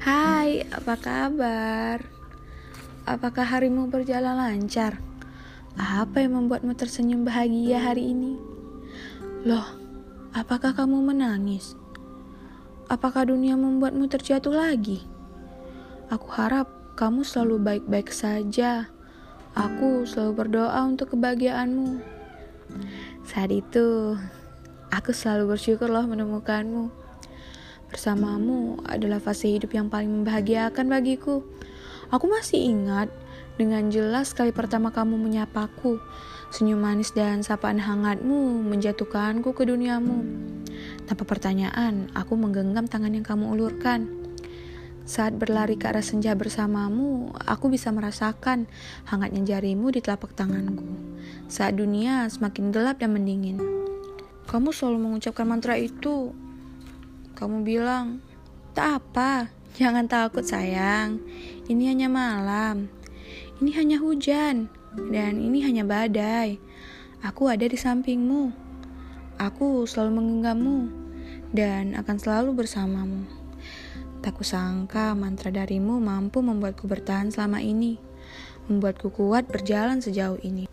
Hai, 0.00 0.64
apa 0.72 0.96
kabar? 0.96 2.00
Apakah 3.04 3.44
harimu 3.44 3.92
berjalan 3.92 4.40
lancar? 4.40 4.96
Apa 5.76 6.24
yang 6.24 6.40
membuatmu 6.40 6.72
tersenyum 6.72 7.28
bahagia 7.28 7.76
hari 7.76 8.16
ini? 8.16 8.40
Loh, 9.44 9.68
apakah 10.32 10.72
kamu 10.72 11.12
menangis? 11.12 11.76
Apakah 12.88 13.28
dunia 13.28 13.52
membuatmu 13.60 14.08
terjatuh 14.08 14.56
lagi? 14.56 15.04
Aku 16.08 16.32
harap 16.40 16.72
kamu 16.96 17.20
selalu 17.20 17.60
baik-baik 17.60 18.08
saja. 18.08 18.88
Aku 19.52 20.08
selalu 20.08 20.32
berdoa 20.32 20.80
untuk 20.88 21.12
kebahagiaanmu. 21.12 22.00
Saat 23.28 23.52
itu, 23.52 24.16
aku 24.88 25.12
selalu 25.12 25.52
bersyukur 25.52 25.92
loh 25.92 26.08
menemukanmu. 26.08 27.11
Bersamamu 27.92 28.80
adalah 28.88 29.20
fase 29.20 29.52
hidup 29.52 29.76
yang 29.76 29.92
paling 29.92 30.08
membahagiakan 30.08 30.88
bagiku. 30.88 31.44
Aku 32.08 32.24
masih 32.24 32.72
ingat 32.72 33.12
dengan 33.60 33.92
jelas 33.92 34.32
kali 34.32 34.48
pertama 34.48 34.88
kamu 34.88 35.20
menyapaku. 35.20 36.00
Senyum 36.48 36.80
manis 36.80 37.12
dan 37.12 37.44
sapaan 37.44 37.76
hangatmu 37.76 38.64
menjatuhkanku 38.64 39.52
ke 39.52 39.68
duniamu. 39.68 40.24
Tanpa 41.04 41.24
pertanyaan, 41.28 42.08
aku 42.16 42.32
menggenggam 42.32 42.88
tangan 42.88 43.12
yang 43.12 43.24
kamu 43.28 43.52
ulurkan. 43.52 44.08
Saat 45.04 45.36
berlari 45.36 45.76
ke 45.76 45.92
arah 45.92 46.00
senja 46.00 46.32
bersamamu, 46.32 47.28
aku 47.44 47.68
bisa 47.68 47.92
merasakan 47.92 48.64
hangatnya 49.04 49.56
jarimu 49.56 49.92
di 49.92 50.00
telapak 50.00 50.32
tanganku. 50.32 50.88
Saat 51.44 51.76
dunia 51.76 52.24
semakin 52.32 52.72
gelap 52.72 53.04
dan 53.04 53.12
mendingin. 53.12 53.60
Kamu 54.48 54.72
selalu 54.72 55.12
mengucapkan 55.12 55.44
mantra 55.48 55.76
itu 55.76 56.32
kamu 57.32 57.64
bilang, 57.64 58.20
tak 58.76 59.00
apa, 59.00 59.52
jangan 59.76 60.08
takut 60.08 60.44
sayang. 60.44 61.20
Ini 61.68 61.92
hanya 61.92 62.08
malam. 62.08 62.92
Ini 63.60 63.70
hanya 63.78 63.96
hujan. 64.00 64.68
Dan 64.92 65.40
ini 65.40 65.64
hanya 65.64 65.88
badai. 65.88 66.60
Aku 67.24 67.48
ada 67.48 67.64
di 67.64 67.78
sampingmu. 67.78 68.52
Aku 69.40 69.88
selalu 69.88 70.20
menggenggammu. 70.20 70.78
Dan 71.52 71.96
akan 71.96 72.16
selalu 72.20 72.64
bersamamu. 72.64 73.24
Tak 74.22 74.38
kusangka 74.38 75.12
mantra 75.18 75.50
darimu 75.50 75.98
mampu 75.98 76.40
membuatku 76.40 76.86
bertahan 76.86 77.32
selama 77.32 77.58
ini. 77.58 77.98
Membuatku 78.70 79.10
kuat 79.10 79.50
berjalan 79.50 79.98
sejauh 79.98 80.38
ini. 80.46 80.70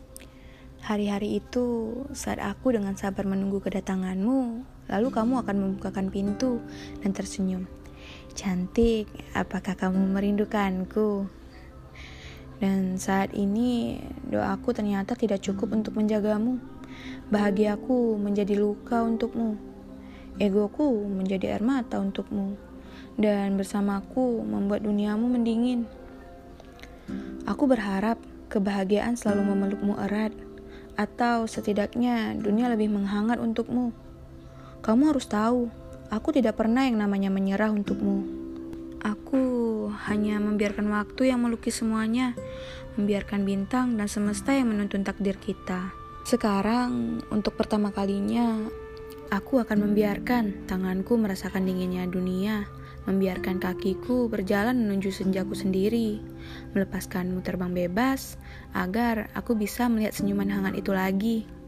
Hari-hari 0.85 1.41
itu, 1.43 1.91
saat 2.15 2.39
aku 2.39 2.73
dengan 2.73 2.95
sabar 2.95 3.27
menunggu 3.27 3.61
kedatanganmu, 3.61 4.63
Lalu 4.89 5.07
kamu 5.13 5.33
akan 5.45 5.55
membukakan 5.57 6.09
pintu 6.09 6.57
dan 7.05 7.13
tersenyum. 7.13 7.69
Cantik, 8.33 9.05
apakah 9.37 9.77
kamu 9.77 10.01
merindukanku? 10.17 11.29
Dan 12.59 12.99
saat 12.99 13.31
ini 13.31 14.01
doaku 14.27 14.75
ternyata 14.75 15.15
tidak 15.15 15.39
cukup 15.45 15.79
untuk 15.79 15.95
menjagamu. 15.95 16.59
Bahagiaku 17.31 18.19
menjadi 18.19 18.59
luka 18.59 18.99
untukmu. 19.05 19.55
Egoku 20.41 21.07
menjadi 21.07 21.55
air 21.55 21.63
mata 21.63 22.01
untukmu. 22.03 22.59
Dan 23.15 23.55
bersamaku 23.55 24.43
membuat 24.43 24.83
duniamu 24.83 25.31
mendingin. 25.31 25.87
Aku 27.47 27.63
berharap 27.63 28.19
kebahagiaan 28.51 29.15
selalu 29.15 29.55
memelukmu 29.55 29.95
erat. 29.95 30.35
Atau 30.99 31.47
setidaknya 31.47 32.35
dunia 32.35 32.67
lebih 32.67 32.91
menghangat 32.91 33.39
untukmu. 33.39 33.95
Kamu 34.79 35.11
harus 35.11 35.27
tahu, 35.27 35.67
aku 36.07 36.29
tidak 36.31 36.55
pernah 36.55 36.87
yang 36.87 37.03
namanya 37.03 37.27
menyerah 37.27 37.67
untukmu. 37.67 38.23
Aku 39.03 39.39
hanya 40.07 40.39
membiarkan 40.39 40.87
waktu 40.87 41.35
yang 41.35 41.43
melukis 41.43 41.83
semuanya, 41.83 42.31
membiarkan 42.95 43.43
bintang 43.43 43.99
dan 43.99 44.07
semesta 44.07 44.55
yang 44.55 44.71
menuntun 44.71 45.03
takdir 45.03 45.35
kita. 45.35 45.91
Sekarang, 46.23 47.19
untuk 47.31 47.59
pertama 47.59 47.91
kalinya, 47.91 48.71
aku 49.31 49.59
akan 49.59 49.91
membiarkan 49.91 50.67
tanganku 50.67 51.19
merasakan 51.19 51.67
dinginnya 51.67 52.07
dunia, 52.07 52.63
membiarkan 53.03 53.59
kakiku 53.59 54.31
berjalan 54.31 54.79
menuju 54.79 55.11
senjaku 55.11 55.59
sendiri, 55.59 56.23
melepaskanmu 56.71 57.41
terbang 57.43 57.75
bebas 57.75 58.39
agar 58.71 59.27
aku 59.35 59.55
bisa 59.59 59.91
melihat 59.91 60.15
senyuman 60.15 60.47
hangat 60.47 60.79
itu 60.79 60.91
lagi. 60.95 61.58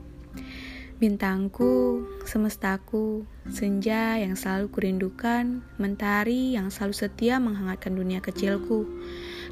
Bintangku, 1.01 2.05
semestaku, 2.29 3.25
senja 3.49 4.21
yang 4.21 4.37
selalu 4.37 4.69
kurindukan, 4.69 5.65
mentari 5.81 6.53
yang 6.53 6.69
selalu 6.69 6.93
setia 6.93 7.41
menghangatkan 7.41 7.97
dunia 7.97 8.21
kecilku, 8.21 8.85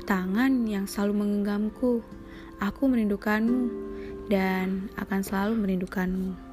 tangan 0.06 0.70
yang 0.70 0.86
selalu 0.86 1.26
menggenggamku. 1.26 2.06
Aku 2.62 2.86
merindukanmu 2.86 3.66
dan 4.30 4.94
akan 5.02 5.26
selalu 5.26 5.58
merindukanmu. 5.58 6.49